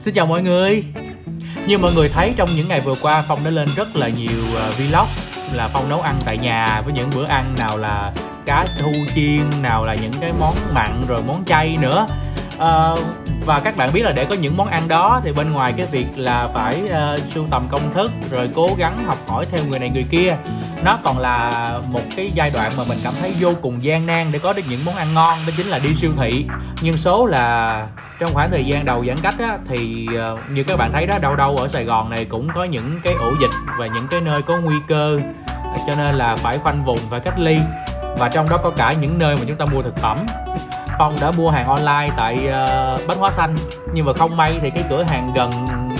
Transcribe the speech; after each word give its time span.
Xin 0.00 0.14
chào 0.14 0.26
mọi 0.26 0.42
người. 0.42 0.84
Như 1.66 1.78
mọi 1.78 1.92
người 1.94 2.08
thấy 2.08 2.34
trong 2.36 2.48
những 2.56 2.68
ngày 2.68 2.80
vừa 2.80 2.94
qua 3.02 3.24
Phong 3.28 3.44
đã 3.44 3.50
lên 3.50 3.68
rất 3.76 3.96
là 3.96 4.08
nhiều 4.08 4.40
ờ, 4.56 4.70
vlog 4.70 5.06
Là 5.52 5.68
Phong 5.72 5.88
nấu 5.88 6.00
ăn 6.00 6.18
tại 6.26 6.38
nhà 6.38 6.80
với 6.84 6.92
những 6.94 7.10
bữa 7.14 7.26
ăn 7.26 7.54
nào 7.58 7.76
là 7.76 8.12
cá 8.46 8.64
thu 8.78 8.92
chiên 9.14 9.62
Nào 9.62 9.84
là 9.84 9.94
những 9.94 10.12
cái 10.20 10.32
món 10.40 10.54
mặn 10.74 11.04
rồi 11.08 11.22
món 11.22 11.44
chay 11.44 11.76
nữa. 11.76 12.06
À, 12.58 12.94
và 13.46 13.60
các 13.60 13.76
bạn 13.76 13.90
biết 13.92 14.02
là 14.02 14.12
để 14.12 14.24
có 14.24 14.34
những 14.34 14.56
món 14.56 14.66
ăn 14.68 14.88
đó 14.88 15.20
thì 15.24 15.32
bên 15.32 15.52
ngoài 15.52 15.74
cái 15.76 15.86
việc 15.86 16.06
là 16.16 16.48
phải 16.54 16.82
uh, 16.84 17.20
sưu 17.34 17.46
tầm 17.50 17.66
công 17.68 17.94
thức 17.94 18.12
rồi 18.30 18.50
cố 18.54 18.70
gắng 18.78 19.04
học 19.06 19.18
hỏi 19.26 19.46
theo 19.50 19.60
người 19.64 19.78
này 19.78 19.90
người 19.90 20.06
kia. 20.10 20.36
Nó 20.84 20.98
còn 21.04 21.18
là 21.18 21.72
một 21.88 22.02
cái 22.16 22.30
giai 22.34 22.50
đoạn 22.50 22.72
mà 22.76 22.84
mình 22.88 22.98
cảm 23.04 23.14
thấy 23.20 23.32
vô 23.40 23.54
cùng 23.62 23.84
gian 23.84 24.06
nan 24.06 24.32
để 24.32 24.38
có 24.38 24.52
được 24.52 24.62
những 24.68 24.84
món 24.84 24.96
ăn 24.96 25.14
ngon 25.14 25.38
đó 25.46 25.52
chính 25.56 25.66
là 25.66 25.78
đi 25.78 25.94
siêu 25.94 26.12
thị. 26.18 26.46
Nhưng 26.82 26.96
số 26.96 27.26
là 27.26 27.86
trong 28.20 28.30
khoảng 28.34 28.50
thời 28.50 28.64
gian 28.64 28.84
đầu 28.84 29.04
giãn 29.06 29.16
cách 29.22 29.34
á, 29.38 29.58
thì 29.68 30.06
uh, 30.08 30.50
như 30.50 30.62
các 30.62 30.76
bạn 30.76 30.92
thấy 30.92 31.06
đó 31.06 31.18
đâu 31.18 31.36
đâu 31.36 31.56
ở 31.56 31.68
Sài 31.68 31.84
Gòn 31.84 32.10
này 32.10 32.24
cũng 32.24 32.48
có 32.54 32.64
những 32.64 33.00
cái 33.04 33.14
ổ 33.14 33.32
dịch 33.40 33.50
và 33.78 33.86
những 33.86 34.06
cái 34.10 34.20
nơi 34.20 34.42
có 34.42 34.58
nguy 34.58 34.76
cơ 34.88 35.18
cho 35.86 35.94
nên 35.98 36.14
là 36.14 36.36
phải 36.36 36.58
khoanh 36.58 36.84
vùng 36.84 36.98
và 37.10 37.18
cách 37.18 37.38
ly. 37.38 37.58
Và 38.18 38.28
trong 38.28 38.48
đó 38.48 38.56
có 38.56 38.70
cả 38.70 38.92
những 38.92 39.18
nơi 39.18 39.36
mà 39.36 39.42
chúng 39.46 39.56
ta 39.56 39.64
mua 39.64 39.82
thực 39.82 39.96
phẩm. 39.96 40.26
Phong 40.98 41.12
đã 41.20 41.30
mua 41.30 41.50
hàng 41.50 41.66
online 41.66 42.08
tại 42.16 42.34
uh, 42.36 43.08
Bách 43.08 43.18
Hóa 43.18 43.30
Xanh. 43.30 43.56
Nhưng 43.92 44.06
mà 44.06 44.12
không 44.12 44.36
may 44.36 44.58
thì 44.62 44.70
cái 44.70 44.84
cửa 44.90 45.02
hàng 45.02 45.32
gần 45.34 45.50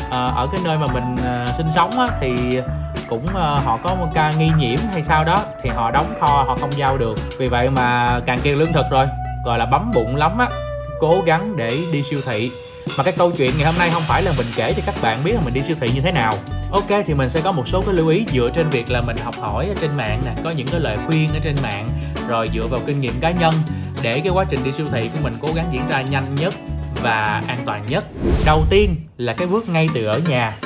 uh, 0.06 0.12
ở 0.12 0.48
cái 0.52 0.60
nơi 0.64 0.78
mà 0.78 0.86
mình 0.86 1.14
uh, 1.14 1.54
sinh 1.56 1.66
sống 1.74 1.98
á, 1.98 2.06
thì 2.20 2.60
cũng 3.08 3.24
uh, 3.24 3.64
họ 3.64 3.78
có 3.84 3.94
một 3.94 4.08
ca 4.14 4.30
nghi 4.30 4.50
nhiễm 4.58 4.78
hay 4.92 5.02
sao 5.02 5.24
đó 5.24 5.38
thì 5.62 5.70
họ 5.70 5.90
đóng 5.90 6.14
kho 6.20 6.26
họ 6.26 6.56
không 6.60 6.78
giao 6.78 6.98
được. 6.98 7.18
Vì 7.38 7.48
vậy 7.48 7.70
mà 7.70 8.20
càng 8.26 8.38
kiệt 8.38 8.56
lương 8.56 8.72
thực 8.72 8.86
rồi 8.90 9.06
gọi 9.44 9.58
là 9.58 9.66
bấm 9.66 9.90
bụng 9.94 10.16
lắm 10.16 10.38
á 10.38 10.48
cố 11.00 11.22
gắng 11.26 11.56
để 11.56 11.78
đi 11.92 12.02
siêu 12.10 12.20
thị. 12.26 12.50
Mà 12.98 13.04
cái 13.04 13.14
câu 13.18 13.30
chuyện 13.30 13.50
ngày 13.56 13.66
hôm 13.66 13.78
nay 13.78 13.90
không 13.92 14.02
phải 14.08 14.22
là 14.22 14.32
mình 14.36 14.46
kể 14.56 14.72
cho 14.76 14.82
các 14.86 14.94
bạn 15.02 15.24
biết 15.24 15.32
là 15.32 15.40
mình 15.44 15.54
đi 15.54 15.62
siêu 15.66 15.76
thị 15.80 15.88
như 15.94 16.00
thế 16.00 16.12
nào. 16.12 16.34
Ok, 16.70 16.88
thì 17.06 17.14
mình 17.14 17.30
sẽ 17.30 17.40
có 17.40 17.52
một 17.52 17.68
số 17.68 17.82
cái 17.82 17.94
lưu 17.94 18.08
ý 18.08 18.24
dựa 18.32 18.50
trên 18.54 18.70
việc 18.70 18.90
là 18.90 19.00
mình 19.00 19.16
học 19.16 19.34
hỏi 19.38 19.66
ở 19.66 19.74
trên 19.80 19.96
mạng 19.96 20.22
nè, 20.24 20.42
có 20.44 20.50
những 20.50 20.66
cái 20.66 20.80
lời 20.80 20.98
khuyên 21.06 21.28
ở 21.28 21.38
trên 21.44 21.56
mạng, 21.62 21.90
rồi 22.28 22.48
dựa 22.54 22.66
vào 22.70 22.80
kinh 22.86 23.00
nghiệm 23.00 23.12
cá 23.20 23.30
nhân 23.30 23.54
để 24.02 24.20
cái 24.20 24.32
quá 24.32 24.44
trình 24.50 24.60
đi 24.64 24.72
siêu 24.76 24.86
thị 24.92 25.10
của 25.14 25.18
mình 25.22 25.34
cố 25.40 25.48
gắng 25.54 25.66
diễn 25.72 25.88
ra 25.88 26.02
nhanh 26.02 26.34
nhất 26.34 26.54
và 27.02 27.42
an 27.46 27.58
toàn 27.66 27.82
nhất. 27.88 28.04
Đầu 28.46 28.64
tiên 28.70 28.96
là 29.16 29.32
cái 29.32 29.46
bước 29.46 29.68
ngay 29.68 29.88
từ 29.94 30.04
ở 30.04 30.18
nhà. 30.18 30.56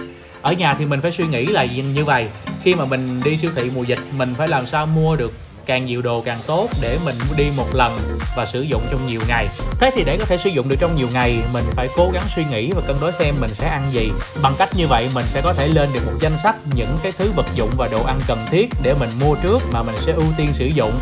Ở 0.42 0.52
nhà 0.52 0.74
thì 0.74 0.86
mình 0.86 1.00
phải 1.00 1.12
suy 1.12 1.26
nghĩ 1.26 1.46
là 1.46 1.64
như 1.64 2.04
vậy, 2.04 2.28
khi 2.62 2.74
mà 2.74 2.84
mình 2.84 3.20
đi 3.24 3.36
siêu 3.36 3.50
thị 3.56 3.70
mùa 3.74 3.82
dịch 3.82 4.00
mình 4.18 4.34
phải 4.38 4.48
làm 4.48 4.66
sao 4.66 4.86
mua 4.86 5.16
được 5.16 5.32
càng 5.66 5.86
nhiều 5.86 6.02
đồ 6.02 6.20
càng 6.20 6.38
tốt 6.46 6.68
để 6.82 6.98
mình 7.04 7.16
đi 7.36 7.44
một 7.56 7.74
lần 7.74 8.18
và 8.36 8.46
sử 8.46 8.62
dụng 8.62 8.82
trong 8.90 9.06
nhiều 9.06 9.20
ngày. 9.28 9.48
Thế 9.80 9.90
thì 9.94 10.04
để 10.04 10.16
có 10.18 10.24
thể 10.24 10.36
sử 10.36 10.50
dụng 10.50 10.68
được 10.68 10.76
trong 10.80 10.96
nhiều 10.96 11.08
ngày, 11.12 11.38
mình 11.52 11.64
phải 11.70 11.88
cố 11.96 12.10
gắng 12.14 12.22
suy 12.34 12.44
nghĩ 12.44 12.70
và 12.70 12.82
cân 12.86 12.96
đối 13.00 13.12
xem 13.12 13.34
mình 13.40 13.50
sẽ 13.54 13.68
ăn 13.68 13.86
gì. 13.90 14.10
Bằng 14.42 14.54
cách 14.58 14.68
như 14.76 14.86
vậy, 14.86 15.08
mình 15.14 15.24
sẽ 15.28 15.40
có 15.40 15.52
thể 15.52 15.68
lên 15.68 15.88
được 15.92 16.00
một 16.06 16.12
danh 16.20 16.38
sách 16.42 16.56
những 16.74 16.98
cái 17.02 17.12
thứ 17.18 17.32
vật 17.36 17.46
dụng 17.54 17.70
và 17.76 17.88
đồ 17.88 18.04
ăn 18.04 18.20
cần 18.28 18.46
thiết 18.50 18.68
để 18.82 18.94
mình 18.94 19.10
mua 19.20 19.34
trước 19.34 19.62
mà 19.72 19.82
mình 19.82 19.96
sẽ 20.06 20.12
ưu 20.12 20.26
tiên 20.36 20.48
sử 20.52 20.66
dụng. 20.66 21.00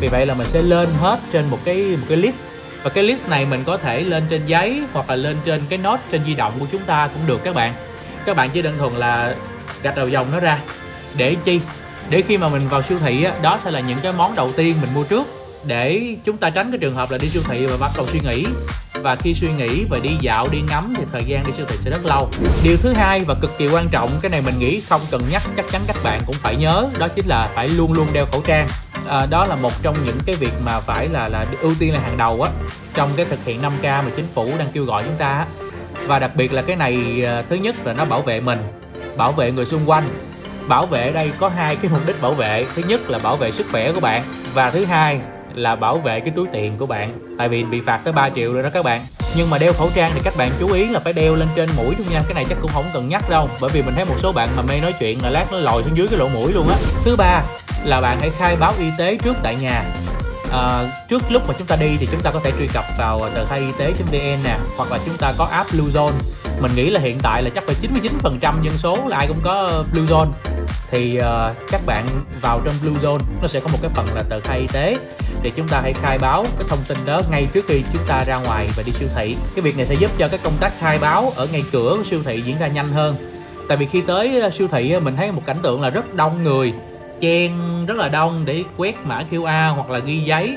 Vì 0.00 0.08
vậy 0.08 0.26
là 0.26 0.34
mình 0.34 0.46
sẽ 0.46 0.62
lên 0.62 0.88
hết 1.00 1.18
trên 1.32 1.44
một 1.50 1.58
cái 1.64 1.76
một 1.76 2.06
cái 2.08 2.16
list. 2.16 2.38
Và 2.82 2.90
cái 2.90 3.04
list 3.04 3.28
này 3.28 3.46
mình 3.46 3.64
có 3.64 3.76
thể 3.76 4.00
lên 4.00 4.22
trên 4.30 4.46
giấy 4.46 4.82
hoặc 4.92 5.10
là 5.10 5.16
lên 5.16 5.36
trên 5.44 5.62
cái 5.68 5.78
note 5.78 6.02
trên 6.12 6.24
di 6.26 6.34
động 6.34 6.52
của 6.60 6.66
chúng 6.72 6.82
ta 6.82 7.06
cũng 7.06 7.26
được 7.26 7.40
các 7.44 7.54
bạn. 7.54 7.74
Các 8.26 8.36
bạn 8.36 8.50
chỉ 8.50 8.62
đơn 8.62 8.78
thuần 8.78 8.94
là 8.94 9.34
gạch 9.82 9.96
đầu 9.96 10.08
dòng 10.08 10.32
nó 10.32 10.40
ra. 10.40 10.58
Để 11.14 11.36
chi? 11.44 11.60
Để 12.10 12.22
khi 12.28 12.36
mà 12.36 12.48
mình 12.48 12.68
vào 12.68 12.82
siêu 12.82 12.98
thị 12.98 13.24
á, 13.24 13.34
đó 13.42 13.58
sẽ 13.64 13.70
là 13.70 13.80
những 13.80 13.98
cái 14.02 14.12
món 14.12 14.34
đầu 14.34 14.50
tiên 14.56 14.74
mình 14.80 14.90
mua 14.94 15.04
trước 15.04 15.26
để 15.66 16.16
chúng 16.24 16.36
ta 16.36 16.50
tránh 16.50 16.70
cái 16.70 16.78
trường 16.78 16.94
hợp 16.94 17.10
là 17.10 17.18
đi 17.18 17.28
siêu 17.28 17.42
thị 17.48 17.66
và 17.66 17.76
bắt 17.80 17.90
đầu 17.96 18.06
suy 18.12 18.20
nghĩ. 18.20 18.44
Và 19.02 19.16
khi 19.16 19.34
suy 19.34 19.48
nghĩ 19.52 19.84
và 19.90 19.98
đi 19.98 20.10
dạo 20.20 20.46
đi 20.50 20.60
ngắm 20.68 20.94
thì 20.96 21.02
thời 21.12 21.22
gian 21.26 21.46
đi 21.46 21.52
siêu 21.56 21.66
thị 21.68 21.76
sẽ 21.84 21.90
rất 21.90 22.06
lâu. 22.06 22.28
Điều 22.64 22.76
thứ 22.76 22.92
hai 22.92 23.20
và 23.20 23.34
cực 23.34 23.58
kỳ 23.58 23.68
quan 23.68 23.88
trọng 23.88 24.10
cái 24.22 24.30
này 24.30 24.40
mình 24.40 24.58
nghĩ 24.58 24.80
không 24.80 25.00
cần 25.10 25.20
nhắc 25.30 25.42
chắc 25.56 25.66
chắn 25.70 25.82
các 25.86 25.96
bạn 26.04 26.20
cũng 26.26 26.36
phải 26.36 26.56
nhớ 26.56 26.88
đó 26.98 27.08
chính 27.08 27.26
là 27.26 27.48
phải 27.54 27.68
luôn 27.68 27.92
luôn 27.92 28.06
đeo 28.12 28.26
khẩu 28.32 28.40
trang. 28.40 28.68
À, 29.08 29.26
đó 29.26 29.44
là 29.48 29.56
một 29.56 29.72
trong 29.82 29.96
những 30.04 30.16
cái 30.26 30.36
việc 30.36 30.52
mà 30.64 30.80
phải 30.80 31.08
là 31.08 31.28
là 31.28 31.46
ưu 31.60 31.74
tiên 31.78 31.92
là 31.92 32.00
hàng 32.00 32.16
đầu 32.16 32.42
á 32.42 32.50
trong 32.94 33.08
cái 33.16 33.26
thực 33.26 33.44
hiện 33.44 33.62
5k 33.62 33.82
mà 33.82 34.10
chính 34.16 34.26
phủ 34.34 34.52
đang 34.58 34.68
kêu 34.72 34.84
gọi 34.84 35.02
chúng 35.02 35.16
ta 35.18 35.28
á. 35.28 35.46
Và 36.06 36.18
đặc 36.18 36.36
biệt 36.36 36.52
là 36.52 36.62
cái 36.62 36.76
này 36.76 37.22
à, 37.24 37.42
thứ 37.48 37.56
nhất 37.56 37.76
là 37.84 37.92
nó 37.92 38.04
bảo 38.04 38.22
vệ 38.22 38.40
mình 38.40 38.58
bảo 39.16 39.32
vệ 39.32 39.52
người 39.52 39.66
xung 39.66 39.90
quanh 39.90 40.08
bảo 40.68 40.86
vệ 40.86 41.06
ở 41.06 41.10
đây 41.10 41.32
có 41.38 41.48
hai 41.48 41.76
cái 41.76 41.90
mục 41.94 42.06
đích 42.06 42.22
bảo 42.22 42.32
vệ. 42.32 42.66
Thứ 42.74 42.82
nhất 42.86 43.10
là 43.10 43.18
bảo 43.18 43.36
vệ 43.36 43.52
sức 43.52 43.66
khỏe 43.70 43.92
của 43.92 44.00
bạn 44.00 44.24
và 44.54 44.70
thứ 44.70 44.84
hai 44.84 45.20
là 45.54 45.76
bảo 45.76 45.98
vệ 45.98 46.20
cái 46.20 46.32
túi 46.36 46.46
tiền 46.52 46.78
của 46.78 46.86
bạn. 46.86 47.12
Tại 47.38 47.48
vì 47.48 47.64
bị 47.64 47.80
phạt 47.80 48.00
tới 48.04 48.12
3 48.12 48.30
triệu 48.30 48.52
rồi 48.52 48.62
đó 48.62 48.68
các 48.74 48.84
bạn. 48.84 49.00
Nhưng 49.36 49.50
mà 49.50 49.58
đeo 49.58 49.72
khẩu 49.72 49.90
trang 49.94 50.10
thì 50.14 50.20
các 50.24 50.36
bạn 50.36 50.50
chú 50.60 50.72
ý 50.72 50.88
là 50.88 51.00
phải 51.00 51.12
đeo 51.12 51.34
lên 51.34 51.48
trên 51.54 51.68
mũi 51.76 51.94
thôi 51.98 52.06
nha. 52.10 52.20
Cái 52.24 52.34
này 52.34 52.44
chắc 52.48 52.58
cũng 52.62 52.70
không 52.74 52.90
cần 52.92 53.08
nhắc 53.08 53.30
đâu 53.30 53.48
bởi 53.60 53.70
vì 53.74 53.82
mình 53.82 53.94
thấy 53.94 54.04
một 54.04 54.16
số 54.18 54.32
bạn 54.32 54.48
mà 54.56 54.62
mê 54.62 54.80
nói 54.80 54.94
chuyện 55.00 55.22
là 55.22 55.30
lát 55.30 55.46
nó 55.52 55.58
lòi 55.58 55.82
xuống 55.82 55.96
dưới 55.96 56.08
cái 56.08 56.18
lỗ 56.18 56.28
mũi 56.28 56.52
luôn 56.52 56.68
á. 56.68 56.76
Thứ 57.04 57.16
ba 57.16 57.42
là 57.84 58.00
bạn 58.00 58.20
hãy 58.20 58.30
khai 58.38 58.56
báo 58.56 58.72
y 58.78 58.86
tế 58.98 59.16
trước 59.16 59.36
tại 59.42 59.54
nhà. 59.54 59.84
À, 60.52 60.84
trước 61.08 61.22
lúc 61.30 61.48
mà 61.48 61.54
chúng 61.58 61.66
ta 61.66 61.76
đi 61.76 61.96
thì 62.00 62.08
chúng 62.10 62.20
ta 62.20 62.30
có 62.30 62.40
thể 62.44 62.52
truy 62.58 62.66
cập 62.66 62.84
vào 62.98 63.28
tờ 63.34 63.44
khai 63.44 63.60
y 63.60 63.66
tế.vn 63.78 64.42
nè 64.44 64.58
hoặc 64.76 64.92
là 64.92 64.98
chúng 65.06 65.16
ta 65.16 65.32
có 65.38 65.44
app 65.44 65.70
Bluezone 65.70 66.12
mình 66.60 66.70
nghĩ 66.76 66.90
là 66.90 67.00
hiện 67.00 67.18
tại 67.22 67.42
là 67.42 67.50
chắc 67.50 67.64
phải 67.66 67.76
99% 68.22 68.62
dân 68.62 68.76
số 68.76 68.96
là 69.06 69.16
ai 69.16 69.28
cũng 69.28 69.40
có 69.42 69.84
blue 69.92 70.04
zone. 70.04 70.28
Thì 70.90 71.16
uh, 71.16 71.56
các 71.70 71.80
bạn 71.86 72.06
vào 72.40 72.60
trong 72.64 72.74
blue 72.82 73.02
zone 73.02 73.18
nó 73.42 73.48
sẽ 73.48 73.60
có 73.60 73.68
một 73.72 73.78
cái 73.82 73.90
phần 73.94 74.06
là 74.14 74.22
tờ 74.28 74.40
khai 74.40 74.58
y 74.58 74.66
tế 74.72 74.96
để 75.42 75.50
chúng 75.56 75.68
ta 75.68 75.80
hãy 75.80 75.92
khai 75.92 76.18
báo 76.18 76.44
cái 76.58 76.68
thông 76.68 76.78
tin 76.88 76.98
đó 77.06 77.20
ngay 77.30 77.46
trước 77.52 77.64
khi 77.68 77.82
chúng 77.92 78.02
ta 78.08 78.24
ra 78.26 78.36
ngoài 78.36 78.68
và 78.76 78.82
đi 78.86 78.92
siêu 78.92 79.08
thị. 79.16 79.36
Cái 79.54 79.62
việc 79.62 79.76
này 79.76 79.86
sẽ 79.86 79.94
giúp 79.94 80.10
cho 80.18 80.28
cái 80.28 80.38
công 80.44 80.56
tác 80.60 80.72
khai 80.78 80.98
báo 80.98 81.32
ở 81.36 81.48
ngay 81.52 81.62
cửa 81.72 81.94
của 81.98 82.04
siêu 82.10 82.20
thị 82.24 82.40
diễn 82.40 82.58
ra 82.58 82.66
nhanh 82.66 82.88
hơn. 82.88 83.16
Tại 83.68 83.76
vì 83.76 83.86
khi 83.86 84.02
tới 84.06 84.40
ờ, 84.40 84.50
siêu 84.50 84.68
thị 84.68 85.00
mình 85.00 85.16
thấy 85.16 85.32
một 85.32 85.42
cảnh 85.46 85.58
tượng 85.62 85.82
là 85.82 85.90
rất 85.90 86.14
đông 86.14 86.44
người 86.44 86.72
chen 87.20 87.52
rất 87.86 87.96
là 87.96 88.08
đông 88.08 88.44
để 88.44 88.64
quét 88.76 88.96
mã 89.04 89.24
QR 89.30 89.74
hoặc 89.74 89.90
là 89.90 89.98
ghi 89.98 90.18
giấy 90.24 90.56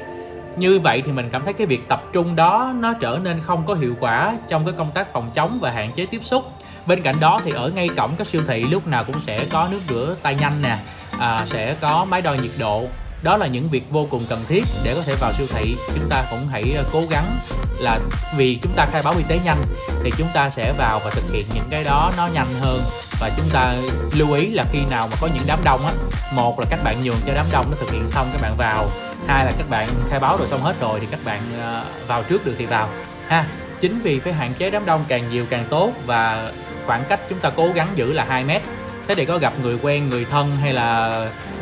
như 0.58 0.80
vậy 0.80 1.04
thì 1.06 1.12
mình 1.12 1.30
cảm 1.32 1.46
thấy 1.46 1.54
cái 1.54 1.68
việc 1.68 1.88
tập 1.88 2.04
trung 2.14 2.36
đó 2.36 2.74
nó 2.80 2.94
trở 2.94 3.20
nên 3.24 3.42
không 3.46 3.66
có 3.66 3.74
hiệu 3.74 3.96
quả 4.00 4.38
trong 4.50 4.66
cái 4.66 4.74
công 4.78 4.92
tác 4.92 5.14
phòng 5.14 5.32
chống 5.36 5.58
và 5.62 5.72
hạn 5.72 5.92
chế 5.96 6.06
tiếp 6.06 6.22
xúc. 6.24 6.46
Bên 6.86 7.02
cạnh 7.02 7.16
đó 7.20 7.40
thì 7.46 7.52
ở 7.52 7.72
ngay 7.76 7.90
cổng 7.98 8.12
các 8.18 8.28
siêu 8.28 8.42
thị 8.48 8.64
lúc 8.64 8.88
nào 8.88 9.04
cũng 9.04 9.22
sẽ 9.22 9.46
có 9.50 9.68
nước 9.72 9.80
rửa 9.90 10.16
tay 10.22 10.36
nhanh 10.36 10.62
nè 10.62 10.78
à, 11.20 11.46
sẽ 11.46 11.76
có 11.82 12.06
máy 12.06 12.22
đo 12.22 12.34
nhiệt 12.34 12.52
độ. 12.60 12.84
Đó 13.24 13.38
là 13.38 13.48
những 13.48 13.70
việc 13.70 13.84
vô 13.90 14.08
cùng 14.10 14.22
cần 14.30 14.40
thiết 14.48 14.64
để 14.84 14.94
có 14.96 15.02
thể 15.06 15.16
vào 15.20 15.34
siêu 15.34 15.48
thị. 15.50 15.76
Chúng 15.88 16.10
ta 16.10 16.24
cũng 16.30 16.48
hãy 16.48 16.64
à, 16.78 16.84
cố 16.92 17.04
gắng 17.10 17.40
là 17.80 18.00
vì 18.38 18.60
chúng 18.62 18.72
ta 18.76 18.88
khai 18.92 19.02
báo 19.04 19.14
y 19.18 19.24
tế 19.28 19.40
nhanh 19.46 19.62
thì 20.04 20.12
chúng 20.18 20.28
ta 20.34 20.50
sẽ 20.50 20.74
vào 20.78 21.00
và 21.04 21.12
thực 21.12 21.32
hiện 21.32 21.46
những 21.54 21.68
cái 21.70 21.84
đó 21.84 22.12
nó 22.18 22.28
nhanh 22.28 22.48
hơn. 22.62 22.80
Và 23.20 23.32
chúng 23.38 23.50
ta 23.54 23.76
lưu 24.18 24.34
ý 24.34 24.50
là 24.50 24.64
khi 24.72 24.80
nào 24.90 25.08
mà 25.12 25.18
có 25.22 25.28
những 25.34 25.44
đám 25.48 25.60
đông 25.64 25.86
á 25.86 25.94
một 26.34 26.60
là 26.60 26.66
các 26.70 26.80
bạn 26.84 27.04
nhường 27.04 27.18
cho 27.26 27.34
đám 27.36 27.46
đông 27.52 27.66
nó 27.72 27.78
thực 27.80 27.92
hiện 27.92 28.08
xong 28.08 28.28
các 28.34 28.42
bạn 28.42 28.54
vào 28.58 28.90
hai 29.28 29.46
là 29.46 29.52
các 29.58 29.70
bạn 29.70 29.90
khai 30.10 30.20
báo 30.20 30.38
rồi 30.38 30.48
xong 30.48 30.62
hết 30.62 30.76
rồi 30.82 31.00
thì 31.00 31.08
các 31.12 31.20
bạn 31.26 31.40
ờ, 31.62 31.86
vào 32.08 32.24
trước 32.24 32.46
được 32.46 32.56
thì 32.58 32.66
vào. 32.66 32.90
Ha 33.28 33.46
chính 33.82 34.00
vì 34.00 34.20
phải 34.20 34.34
hạn 34.34 34.54
chế 34.58 34.70
đám 34.70 34.86
đông 34.86 35.06
càng 35.08 35.30
nhiều 35.30 35.46
càng 35.50 35.66
tốt 35.70 35.92
và 36.06 36.52
khoảng 36.86 37.04
cách 37.10 37.20
chúng 37.30 37.40
ta 37.40 37.52
cố 37.56 37.70
gắng 37.76 37.88
giữ 37.96 38.14
là 38.14 38.26
2 38.26 38.44
mét. 38.44 38.62
Thế 39.08 39.16
thì 39.16 39.26
có 39.26 39.38
gặp 39.38 39.54
người 39.62 39.78
quen 39.82 40.10
người 40.10 40.26
thân 40.26 40.52
hay 40.62 40.74
là 40.74 41.12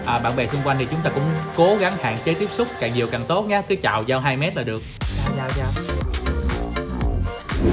à, 0.06 0.20
bạn 0.20 0.36
bè 0.36 0.48
xung 0.48 0.62
quanh 0.64 0.78
thì 0.80 0.88
chúng 0.92 1.00
ta 1.04 1.10
cũng 1.10 1.24
cố 1.56 1.76
gắng 1.80 1.94
hạn 2.02 2.18
chế 2.26 2.34
tiếp 2.34 2.50
xúc 2.52 2.68
càng 2.80 2.92
nhiều 2.92 3.08
càng 3.12 3.22
tốt 3.28 3.46
nhé 3.46 3.62
cứ 3.68 3.76
chào 3.76 4.04
giao 4.04 4.20
2 4.20 4.38
mét 4.38 4.56
là 4.56 4.64
được. 4.64 4.82
Giao 5.38 5.50
giao 5.58 5.68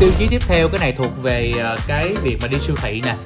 tiêu 0.01 0.11
chí 0.19 0.27
tiếp 0.31 0.43
theo 0.49 0.69
cái 0.69 0.79
này 0.81 0.93
thuộc 0.93 1.23
về 1.23 1.53
à, 1.59 1.77
cái 1.87 2.15
việc 2.23 2.37
mà 2.43 2.49
đi 2.49 2.59
siêu 2.67 2.77
thị 2.77 3.03
nè. 3.05 3.17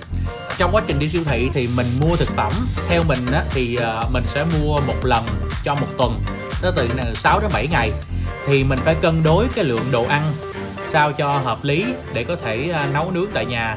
Trong 0.58 0.70
quá 0.72 0.82
trình 0.86 0.98
đi 0.98 1.08
siêu 1.08 1.22
thị 1.24 1.50
thì 1.52 1.68
mình 1.76 1.86
mua 2.00 2.16
thực 2.16 2.28
phẩm. 2.36 2.52
Theo 2.88 3.02
mình 3.08 3.26
á, 3.32 3.42
thì 3.50 3.76
à, 3.76 4.02
mình 4.10 4.24
sẽ 4.26 4.44
mua 4.60 4.76
một 4.86 5.04
lần 5.04 5.26
cho 5.64 5.74
một 5.74 5.86
tuần 5.98 6.20
nó 6.62 6.70
từ 6.76 6.88
ờ, 6.98 7.14
6 7.14 7.40
đến 7.40 7.50
7 7.54 7.68
ngày 7.70 7.90
thì 8.46 8.64
mình 8.64 8.78
phải 8.78 8.94
cân 8.94 9.22
đối 9.22 9.46
cái 9.54 9.64
lượng 9.64 9.84
đồ 9.92 10.04
ăn 10.04 10.22
sao 10.88 11.12
cho 11.12 11.38
hợp 11.38 11.58
lý 11.64 11.84
để 12.12 12.24
có 12.24 12.36
thể 12.36 12.68
ờ, 12.72 12.86
nấu 12.94 13.10
nướng 13.10 13.26
tại 13.34 13.46
nhà. 13.46 13.76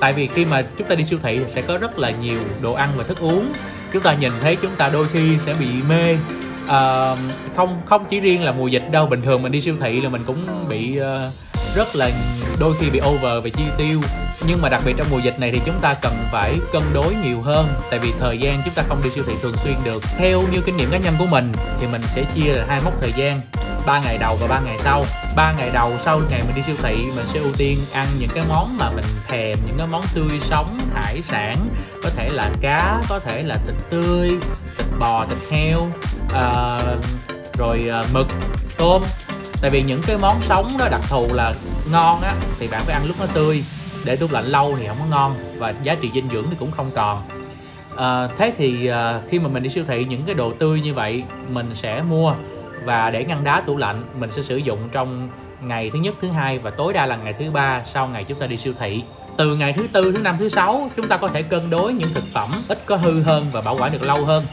Tại 0.00 0.12
vì 0.12 0.28
khi 0.34 0.44
mà 0.44 0.66
chúng 0.78 0.88
ta 0.88 0.94
đi 0.94 1.04
siêu 1.04 1.18
thị 1.22 1.40
sẽ 1.46 1.62
có 1.62 1.78
rất 1.78 1.98
là 1.98 2.10
nhiều 2.10 2.40
đồ 2.62 2.72
ăn 2.72 2.92
và 2.96 3.04
thức 3.04 3.20
uống. 3.20 3.52
Chúng 3.92 4.02
ta 4.02 4.14
nhìn 4.14 4.32
thấy 4.40 4.56
chúng 4.56 4.76
ta 4.76 4.88
đôi 4.88 5.06
khi 5.08 5.38
sẽ 5.46 5.54
bị 5.54 5.66
mê 5.88 6.16
à, 6.66 7.10
không 7.56 7.80
không 7.86 8.04
chỉ 8.10 8.20
riêng 8.20 8.42
là 8.42 8.52
mùa 8.52 8.66
dịch 8.66 8.88
đâu 8.90 9.06
bình 9.06 9.22
thường 9.22 9.42
mình 9.42 9.52
đi 9.52 9.60
siêu 9.60 9.76
thị 9.80 10.00
là 10.00 10.08
mình 10.08 10.24
cũng 10.24 10.68
bị 10.68 11.00
uh, 11.00 11.32
rất 11.76 11.96
là 11.96 12.10
đôi 12.60 12.74
khi 12.80 12.90
bị 12.90 13.00
over 13.06 13.44
về 13.44 13.50
chi 13.50 13.62
tiêu. 13.78 14.00
Nhưng 14.46 14.62
mà 14.62 14.68
đặc 14.68 14.82
biệt 14.86 14.94
trong 14.96 15.06
mùa 15.10 15.18
dịch 15.18 15.38
này 15.38 15.50
thì 15.52 15.60
chúng 15.66 15.80
ta 15.80 15.94
cần 15.94 16.12
phải 16.32 16.54
cân 16.72 16.82
đối 16.94 17.14
nhiều 17.14 17.40
hơn 17.42 17.74
tại 17.90 17.98
vì 17.98 18.12
thời 18.20 18.38
gian 18.38 18.62
chúng 18.64 18.74
ta 18.74 18.82
không 18.88 19.02
đi 19.04 19.10
siêu 19.10 19.24
thị 19.26 19.32
thường 19.42 19.56
xuyên 19.56 19.74
được. 19.84 20.02
Theo 20.18 20.42
như 20.52 20.60
kinh 20.66 20.76
nghiệm 20.76 20.90
cá 20.90 20.98
nhân 20.98 21.14
của 21.18 21.26
mình 21.26 21.52
thì 21.80 21.86
mình 21.86 22.02
sẽ 22.02 22.24
chia 22.34 22.52
là 22.52 22.64
hai 22.68 22.80
mốc 22.84 22.92
thời 23.00 23.12
gian 23.16 23.40
3 23.86 24.00
ngày 24.00 24.18
đầu 24.18 24.36
và 24.40 24.46
3 24.46 24.60
ngày 24.60 24.78
sau. 24.78 25.04
3 25.36 25.52
ngày 25.52 25.70
đầu 25.70 25.92
sau 26.04 26.20
ngày 26.30 26.42
mình 26.46 26.56
đi 26.56 26.62
siêu 26.66 26.76
thị 26.82 26.96
mình 26.96 27.26
sẽ 27.32 27.40
ưu 27.40 27.52
tiên 27.58 27.78
ăn 27.92 28.06
những 28.18 28.30
cái 28.34 28.44
món 28.48 28.76
mà 28.78 28.90
mình 28.90 29.04
thèm 29.28 29.56
những 29.66 29.78
cái 29.78 29.86
món 29.86 30.02
tươi 30.14 30.40
sống 30.40 30.78
hải 30.94 31.22
sản. 31.22 31.68
Có 32.02 32.10
thể 32.16 32.28
là 32.28 32.50
cá 32.60 33.00
có 33.08 33.18
thể 33.18 33.42
là 33.42 33.56
thịt 33.66 33.74
tươi 33.90 34.30
thịt 34.78 34.86
bò 34.98 35.26
thịt 35.26 35.38
heo 35.50 35.80
uh, 36.26 37.04
rồi 37.58 37.90
uh, 38.00 38.14
mực 38.14 38.26
tôm 38.76 39.02
tại 39.60 39.70
vì 39.70 39.82
những 39.82 40.00
cái 40.06 40.16
món 40.18 40.40
sống 40.42 40.68
đó 40.78 40.88
đặc 40.90 41.00
thù 41.08 41.28
là 41.34 41.52
ngon 41.92 42.20
á 42.20 42.34
thì 42.58 42.68
bạn 42.68 42.82
phải 42.84 42.94
ăn 42.94 43.06
lúc 43.06 43.16
nó 43.20 43.26
tươi. 43.26 43.64
Để 44.04 44.16
tủ 44.16 44.26
lạnh 44.30 44.44
lâu 44.44 44.74
thì 44.78 44.86
không 44.86 44.96
có 45.00 45.06
ngon 45.10 45.34
và 45.58 45.74
giá 45.82 45.94
trị 45.94 46.10
dinh 46.14 46.28
dưỡng 46.32 46.46
thì 46.50 46.56
cũng 46.58 46.70
không 46.70 46.90
còn. 46.94 47.22
À, 47.96 48.28
thế 48.38 48.52
thì 48.58 48.86
à, 48.86 49.20
khi 49.30 49.38
mà 49.38 49.48
mình 49.48 49.62
đi 49.62 49.68
siêu 49.68 49.84
thị 49.88 50.06
những 50.08 50.22
cái 50.22 50.34
đồ 50.34 50.52
tươi 50.58 50.80
như 50.80 50.94
vậy 50.94 51.22
mình 51.48 51.74
sẽ 51.74 52.02
mua 52.02 52.34
và 52.84 53.10
để 53.10 53.24
ngăn 53.24 53.44
đá 53.44 53.60
tủ 53.60 53.76
lạnh 53.76 54.04
mình 54.18 54.30
sẽ 54.36 54.42
sử 54.42 54.56
dụng 54.56 54.88
trong 54.92 55.28
ngày 55.60 55.90
thứ 55.92 55.98
nhất 55.98 56.14
thứ 56.20 56.28
hai 56.28 56.58
và 56.58 56.70
tối 56.70 56.92
đa 56.92 57.06
là 57.06 57.16
ngày 57.16 57.32
thứ 57.32 57.50
ba 57.50 57.82
sau 57.92 58.08
ngày 58.08 58.24
chúng 58.24 58.38
ta 58.38 58.46
đi 58.46 58.56
siêu 58.56 58.72
thị. 58.78 59.02
Từ 59.36 59.56
ngày 59.56 59.72
thứ 59.72 59.86
tư 59.92 60.12
thứ 60.12 60.18
năm 60.18 60.36
thứ 60.38 60.48
sáu 60.48 60.90
chúng 60.96 61.08
ta 61.08 61.16
có 61.16 61.28
thể 61.28 61.42
cân 61.42 61.70
đối 61.70 61.92
những 61.92 62.14
thực 62.14 62.24
phẩm 62.32 62.64
ít 62.68 62.82
có 62.86 62.96
hư 62.96 63.22
hơn 63.22 63.46
và 63.52 63.60
bảo 63.60 63.76
quản 63.80 63.92
được 63.92 64.02
lâu 64.02 64.24
hơn. 64.24 64.44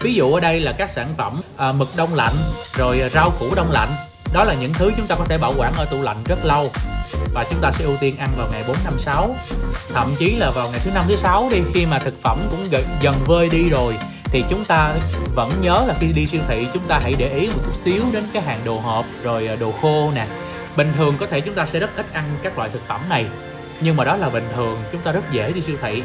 Ví 0.00 0.14
dụ 0.14 0.32
ở 0.32 0.40
đây 0.40 0.60
là 0.60 0.72
các 0.72 0.90
sản 0.90 1.14
phẩm 1.16 1.40
à, 1.56 1.72
mực 1.72 1.88
đông 1.96 2.14
lạnh 2.14 2.34
rồi 2.78 3.02
rau 3.12 3.30
củ 3.40 3.54
đông 3.54 3.70
lạnh 3.70 3.90
đó 4.34 4.44
là 4.44 4.54
những 4.54 4.72
thứ 4.72 4.92
chúng 4.96 5.06
ta 5.06 5.16
có 5.18 5.24
thể 5.24 5.38
bảo 5.38 5.52
quản 5.56 5.72
ở 5.76 5.84
tủ 5.84 6.02
lạnh 6.02 6.16
rất 6.26 6.44
lâu. 6.44 6.70
Và 7.34 7.44
chúng 7.50 7.60
ta 7.60 7.70
sẽ 7.72 7.84
ưu 7.84 7.96
tiên 8.00 8.16
ăn 8.18 8.28
vào 8.36 8.48
ngày 8.52 8.64
4, 8.68 8.76
5, 8.84 8.98
6 8.98 9.36
thậm 9.94 10.14
chí 10.18 10.36
là 10.36 10.50
vào 10.50 10.70
ngày 10.70 10.80
thứ 10.84 10.90
năm 10.94 11.04
thứ 11.08 11.16
sáu 11.16 11.48
đi 11.52 11.58
khi 11.74 11.86
mà 11.86 11.98
thực 11.98 12.22
phẩm 12.22 12.38
cũng 12.50 12.68
dần 13.00 13.14
vơi 13.24 13.48
đi 13.48 13.68
rồi 13.68 13.96
thì 14.24 14.44
chúng 14.50 14.64
ta 14.64 14.94
vẫn 15.34 15.50
nhớ 15.60 15.84
là 15.86 15.94
khi 16.00 16.12
đi 16.12 16.26
siêu 16.26 16.40
thị 16.48 16.66
chúng 16.74 16.82
ta 16.88 17.00
hãy 17.02 17.14
để 17.18 17.28
ý 17.28 17.46
một 17.46 17.62
chút 17.66 17.76
xíu 17.84 18.04
đến 18.12 18.24
cái 18.32 18.42
hàng 18.42 18.58
đồ 18.64 18.78
hộp 18.78 19.04
rồi 19.22 19.46
à, 19.46 19.56
đồ 19.60 19.72
khô 19.72 20.10
nè. 20.14 20.26
Bình 20.76 20.92
thường 20.96 21.14
có 21.20 21.26
thể 21.26 21.40
chúng 21.40 21.54
ta 21.54 21.66
sẽ 21.66 21.78
rất 21.78 21.90
ít 21.96 22.06
ăn 22.12 22.24
các 22.42 22.58
loại 22.58 22.70
thực 22.72 22.86
phẩm 22.86 23.00
này 23.08 23.26
nhưng 23.80 23.96
mà 23.96 24.04
đó 24.04 24.16
là 24.16 24.28
bình 24.28 24.48
thường 24.54 24.82
chúng 24.92 25.00
ta 25.00 25.12
rất 25.12 25.32
dễ 25.32 25.52
đi 25.52 25.62
siêu 25.66 25.76
thị. 25.82 26.02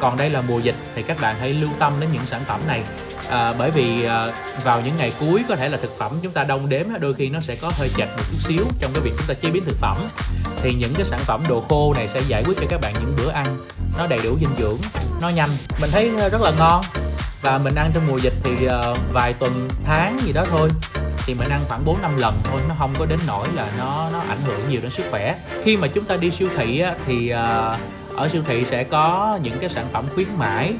Còn 0.00 0.16
đây 0.16 0.30
là 0.30 0.40
mùa 0.40 0.58
dịch 0.58 0.76
thì 0.94 1.02
các 1.02 1.16
bạn 1.20 1.36
hãy 1.40 1.52
lưu 1.52 1.70
tâm 1.78 1.92
đến 2.00 2.10
những 2.12 2.26
sản 2.26 2.42
phẩm 2.46 2.60
này 2.66 2.82
à, 3.28 3.54
bởi 3.58 3.70
vì 3.70 4.04
à, 4.04 4.32
vào 4.64 4.80
những 4.80 4.96
ngày 4.96 5.12
cuối 5.20 5.44
có 5.48 5.56
thể 5.56 5.68
là 5.68 5.76
thực 5.76 5.98
phẩm 5.98 6.12
chúng 6.22 6.32
ta 6.32 6.44
đông 6.44 6.68
đếm 6.68 6.86
đôi 7.00 7.14
khi 7.14 7.28
nó 7.28 7.40
sẽ 7.40 7.56
có 7.56 7.70
hơi 7.72 7.88
chệch 7.88 8.08
một 8.08 8.22
chút 8.30 8.38
xíu 8.48 8.64
trong 8.80 8.90
cái 8.94 9.02
việc 9.02 9.12
chúng 9.18 9.26
ta 9.26 9.34
chế 9.34 9.50
biến 9.50 9.64
thực 9.64 9.76
phẩm. 9.80 10.08
Thì 10.56 10.70
những 10.74 10.94
cái 10.94 11.06
sản 11.06 11.20
phẩm 11.22 11.42
đồ 11.48 11.64
khô 11.68 11.94
này 11.94 12.08
sẽ 12.08 12.20
giải 12.26 12.44
quyết 12.46 12.58
cho 12.60 12.66
các 12.68 12.80
bạn 12.80 12.94
những 13.00 13.16
bữa 13.16 13.30
ăn 13.30 13.58
nó 13.98 14.06
đầy 14.06 14.18
đủ 14.24 14.36
dinh 14.40 14.56
dưỡng 14.58 14.78
nó 15.20 15.28
nhanh. 15.28 15.50
Mình 15.80 15.90
thấy 15.92 16.08
rất 16.32 16.40
là 16.40 16.52
ngon. 16.58 16.82
Và 17.42 17.58
mình 17.64 17.74
ăn 17.74 17.90
trong 17.94 18.06
mùa 18.06 18.18
dịch 18.18 18.32
thì 18.44 18.52
uh, 18.66 18.98
vài 19.12 19.32
tuần 19.32 19.52
tháng 19.84 20.18
gì 20.20 20.32
đó 20.32 20.44
thôi 20.50 20.68
thì 21.26 21.34
mình 21.34 21.48
ăn 21.48 21.60
khoảng 21.68 21.84
4 21.84 22.02
năm 22.02 22.16
lần 22.16 22.34
thôi 22.44 22.60
nó 22.68 22.74
không 22.78 22.94
có 22.98 23.06
đến 23.06 23.18
nỗi 23.26 23.48
là 23.54 23.68
nó 23.78 24.08
nó 24.12 24.18
ảnh 24.18 24.38
hưởng 24.44 24.60
nhiều 24.68 24.80
đến 24.82 24.90
sức 24.96 25.02
khỏe. 25.10 25.34
Khi 25.62 25.76
mà 25.76 25.88
chúng 25.88 26.04
ta 26.04 26.16
đi 26.16 26.30
siêu 26.38 26.48
thị 26.56 26.80
á, 26.80 26.94
thì 27.06 27.32
uh, 27.32 28.16
ở 28.16 28.28
siêu 28.32 28.42
thị 28.48 28.64
sẽ 28.64 28.84
có 28.84 29.38
những 29.42 29.58
cái 29.60 29.70
sản 29.70 29.88
phẩm 29.92 30.04
khuyến 30.14 30.28
mãi 30.36 30.74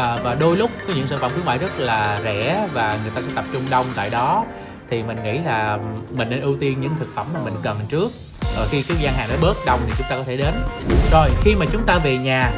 à, 0.00 0.16
và 0.22 0.34
đôi 0.34 0.56
lúc 0.56 0.70
có 0.86 0.92
những 0.96 1.06
sản 1.06 1.18
phẩm 1.18 1.30
khuyến 1.34 1.46
mại 1.46 1.58
rất 1.58 1.78
là 1.78 2.20
rẻ 2.24 2.68
và 2.72 2.98
người 3.02 3.12
ta 3.14 3.20
sẽ 3.20 3.28
tập 3.34 3.44
trung 3.52 3.62
đông 3.70 3.86
tại 3.96 4.10
đó 4.10 4.44
thì 4.90 5.02
mình 5.02 5.22
nghĩ 5.22 5.38
là 5.38 5.78
mình 6.10 6.30
nên 6.30 6.40
ưu 6.40 6.56
tiên 6.60 6.80
những 6.80 6.92
thực 6.98 7.08
phẩm 7.14 7.26
mà 7.34 7.40
mình 7.44 7.54
cần 7.62 7.80
trước. 7.88 8.10
Rồi 8.56 8.66
khi 8.70 8.82
cái 8.82 8.96
gian 9.00 9.14
hàng 9.14 9.28
nó 9.30 9.36
bớt 9.40 9.56
đông 9.66 9.80
thì 9.86 9.92
chúng 9.98 10.06
ta 10.10 10.16
có 10.16 10.22
thể 10.26 10.36
đến. 10.36 10.54
Rồi 11.10 11.28
khi 11.40 11.54
mà 11.54 11.66
chúng 11.72 11.86
ta 11.86 11.98
về 11.98 12.18
nhà 12.18 12.52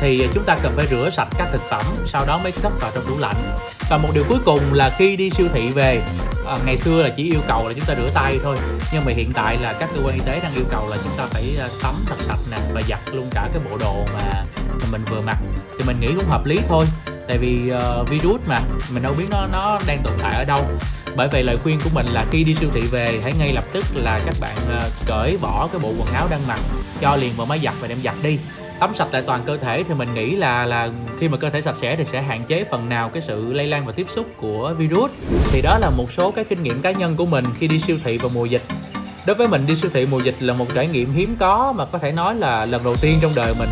thì 0.00 0.28
chúng 0.32 0.44
ta 0.44 0.56
cần 0.62 0.72
phải 0.76 0.86
rửa 0.86 1.10
sạch 1.12 1.28
các 1.38 1.48
thực 1.52 1.62
phẩm 1.70 1.82
sau 2.06 2.24
đó 2.26 2.38
mới 2.42 2.52
cất 2.52 2.72
vào 2.80 2.90
trong 2.94 3.06
tủ 3.06 3.18
lạnh. 3.18 3.56
Và 3.90 3.96
một 3.98 4.08
điều 4.14 4.24
cuối 4.28 4.38
cùng 4.44 4.74
là 4.74 4.90
khi 4.98 5.16
đi 5.16 5.30
siêu 5.30 5.46
thị 5.54 5.70
về 5.70 6.02
à, 6.46 6.56
ngày 6.66 6.76
xưa 6.76 7.02
là 7.02 7.08
chỉ 7.16 7.24
yêu 7.24 7.40
cầu 7.48 7.68
là 7.68 7.74
chúng 7.74 7.84
ta 7.84 7.94
rửa 7.94 8.10
tay 8.14 8.38
thôi 8.42 8.56
nhưng 8.92 9.04
mà 9.04 9.12
hiện 9.12 9.32
tại 9.32 9.58
là 9.62 9.72
các 9.72 9.90
cơ 9.94 10.00
quan 10.04 10.14
y 10.14 10.20
tế 10.26 10.40
đang 10.40 10.54
yêu 10.54 10.64
cầu 10.70 10.88
là 10.90 10.96
chúng 11.04 11.12
ta 11.18 11.24
phải 11.30 11.42
à, 11.60 11.68
tắm 11.82 11.94
thật 12.06 12.16
sạch 12.18 12.40
nè 12.50 12.56
và 12.72 12.80
giặt 12.88 13.00
luôn 13.12 13.28
cả 13.30 13.48
cái 13.52 13.62
bộ 13.70 13.76
đồ 13.80 14.04
mà 14.14 14.44
mình 14.92 15.02
vừa 15.10 15.20
mặc 15.20 15.36
thì 15.80 15.86
mình 15.86 16.00
nghĩ 16.00 16.14
cũng 16.16 16.30
hợp 16.30 16.46
lý 16.46 16.58
thôi. 16.68 16.84
Tại 17.28 17.38
vì 17.38 17.72
uh, 18.00 18.08
virus 18.08 18.40
mà 18.46 18.60
mình 18.92 19.02
đâu 19.02 19.14
biết 19.18 19.24
nó 19.30 19.46
nó 19.52 19.78
đang 19.86 20.02
tồn 20.04 20.12
tại 20.18 20.34
ở 20.34 20.44
đâu. 20.44 20.66
Bởi 21.16 21.28
vậy 21.28 21.42
lời 21.42 21.56
khuyên 21.56 21.78
của 21.84 21.90
mình 21.94 22.06
là 22.06 22.24
khi 22.30 22.44
đi 22.44 22.54
siêu 22.54 22.68
thị 22.72 22.80
về 22.80 23.20
hãy 23.22 23.32
ngay 23.38 23.52
lập 23.52 23.64
tức 23.72 23.84
là 23.94 24.20
các 24.24 24.34
bạn 24.40 24.56
uh, 24.68 25.06
cởi 25.06 25.38
bỏ 25.42 25.68
cái 25.72 25.80
bộ 25.82 25.92
quần 25.98 26.12
áo 26.14 26.26
đang 26.30 26.40
mặc 26.48 26.60
cho 27.00 27.16
liền 27.16 27.32
vào 27.36 27.46
máy 27.46 27.58
giặt 27.58 27.74
và 27.80 27.88
đem 27.88 27.98
giặt 28.04 28.14
đi. 28.22 28.38
Tắm 28.80 28.90
sạch 28.98 29.08
lại 29.12 29.22
toàn 29.26 29.42
cơ 29.46 29.56
thể 29.56 29.84
thì 29.88 29.94
mình 29.94 30.14
nghĩ 30.14 30.36
là 30.36 30.66
là 30.66 30.88
khi 31.20 31.28
mà 31.28 31.36
cơ 31.36 31.50
thể 31.50 31.62
sạch 31.62 31.76
sẽ 31.76 31.96
thì 31.96 32.04
sẽ 32.04 32.22
hạn 32.22 32.44
chế 32.44 32.64
phần 32.70 32.88
nào 32.88 33.08
cái 33.08 33.22
sự 33.26 33.52
lây 33.52 33.66
lan 33.66 33.86
và 33.86 33.92
tiếp 33.92 34.06
xúc 34.10 34.26
của 34.40 34.74
virus. 34.78 35.10
Thì 35.52 35.60
đó 35.62 35.78
là 35.78 35.90
một 35.90 36.12
số 36.12 36.30
cái 36.30 36.44
kinh 36.44 36.62
nghiệm 36.62 36.82
cá 36.82 36.90
nhân 36.90 37.16
của 37.16 37.26
mình 37.26 37.44
khi 37.58 37.68
đi 37.68 37.80
siêu 37.86 37.98
thị 38.04 38.18
vào 38.18 38.30
mùa 38.34 38.44
dịch. 38.44 38.62
Đối 39.26 39.36
với 39.36 39.48
mình 39.48 39.66
đi 39.66 39.76
siêu 39.76 39.90
thị 39.94 40.06
mùa 40.06 40.20
dịch 40.20 40.36
là 40.40 40.54
một 40.54 40.66
trải 40.74 40.88
nghiệm 40.88 41.12
hiếm 41.12 41.36
có 41.38 41.72
mà 41.76 41.84
có 41.84 41.98
thể 41.98 42.12
nói 42.12 42.34
là 42.34 42.66
lần 42.66 42.84
đầu 42.84 42.96
tiên 43.00 43.18
trong 43.22 43.32
đời 43.36 43.54
mình 43.58 43.68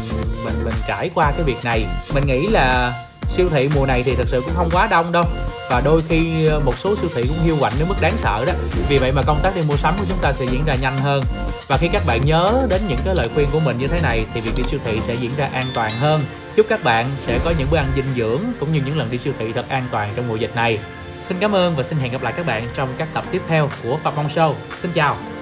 mình 0.69 0.83
trải 0.87 1.11
qua 1.15 1.33
cái 1.33 1.43
việc 1.43 1.65
này. 1.65 1.87
Mình 2.15 2.27
nghĩ 2.27 2.47
là 2.47 2.95
siêu 3.37 3.49
thị 3.51 3.69
mùa 3.75 3.87
này 3.87 4.03
thì 4.03 4.15
thật 4.15 4.29
sự 4.29 4.43
cũng 4.47 4.55
không 4.57 4.69
quá 4.73 4.87
đông 4.87 5.13
đâu. 5.13 5.25
Và 5.71 5.81
đôi 5.85 6.03
khi 6.09 6.47
ờ, 6.47 6.61
một 6.61 6.79
số 6.79 6.97
siêu 7.01 7.11
thị 7.15 7.23
cũng 7.29 7.45
hiu 7.45 7.57
quạnh 7.61 7.73
đến 7.79 7.89
mức 7.89 7.95
đáng 8.01 8.17
sợ 8.19 8.45
đó. 8.47 8.53
Vì 8.89 8.99
vậy 8.99 9.13
mà 9.13 9.23
công 9.23 9.41
tác 9.43 9.57
đi 9.57 9.63
mua 9.63 9.77
sắm 9.77 9.95
của 9.99 10.05
chúng 10.09 10.19
ta 10.23 10.33
sẽ 10.33 10.45
diễn 10.45 10.65
ra 10.65 10.75
nhanh 10.75 10.99
hơn. 10.99 11.23
Và 11.67 11.77
khi 11.77 11.89
các 11.89 12.03
bạn 12.07 12.21
nhớ 12.25 12.67
đến 12.71 12.81
những 12.89 12.99
cái 13.05 13.15
lời 13.17 13.29
khuyên 13.35 13.49
của 13.53 13.61
mình 13.61 13.79
như 13.79 13.87
thế 13.87 14.01
này, 14.03 14.27
thì 14.35 14.41
việc 14.41 14.53
đi 14.57 14.63
siêu 14.71 14.81
thị 14.85 15.01
sẽ 15.07 15.15
diễn 15.15 15.31
ra 15.37 15.49
an 15.53 15.65
toàn 15.75 15.91
hơn. 16.01 16.21
Chúc 16.57 16.67
các 16.69 16.85
bạn 16.85 17.07
sẽ 17.27 17.39
có 17.45 17.53
những 17.59 17.69
bữa 17.71 17.79
ăn 17.79 17.93
dinh 17.97 18.15
dưỡng, 18.17 18.41
cũng 18.61 18.73
như 18.73 18.81
những 18.87 18.99
lần 18.99 19.11
đi 19.11 19.19
siêu 19.19 19.33
thị 19.39 19.53
thật 19.53 19.65
an 19.69 19.89
toàn 19.91 20.13
trong 20.17 20.29
mùa 20.29 20.37
dịch 20.37 20.57
này. 20.57 20.79
Xin 21.25 21.39
cảm 21.41 21.55
ơn 21.55 21.77
và 21.77 21.83
xin 21.83 21.99
hẹn 21.99 22.13
gặp 22.13 22.23
lại 22.23 22.33
các 22.37 22.47
bạn 22.47 22.69
trong 22.77 22.95
các 22.99 23.09
tập 23.15 23.25
tiếp 23.31 23.43
theo 23.49 23.69
của 23.83 23.97
Phạm 23.97 24.13
Phong 24.17 24.29
Show. 24.29 24.55
Xin 24.81 24.93
chào! 24.93 25.38